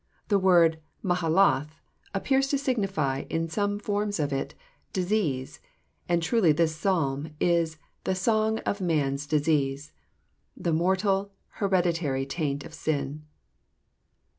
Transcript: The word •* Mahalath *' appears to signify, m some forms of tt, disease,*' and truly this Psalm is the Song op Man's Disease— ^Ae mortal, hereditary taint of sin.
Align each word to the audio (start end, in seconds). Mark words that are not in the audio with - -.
The 0.29 0.39
word 0.39 0.79
•* 1.03 1.07
Mahalath 1.15 1.73
*' 1.95 2.13
appears 2.15 2.47
to 2.47 2.57
signify, 2.57 3.25
m 3.29 3.47
some 3.49 3.77
forms 3.77 4.19
of 4.19 4.31
tt, 4.31 4.55
disease,*' 4.93 5.59
and 6.09 6.23
truly 6.23 6.51
this 6.51 6.75
Psalm 6.75 7.35
is 7.39 7.77
the 8.03 8.15
Song 8.15 8.59
op 8.65 8.81
Man's 8.81 9.27
Disease— 9.27 9.91
^Ae 10.59 10.73
mortal, 10.73 11.33
hereditary 11.59 12.25
taint 12.25 12.63
of 12.63 12.73
sin. 12.73 13.25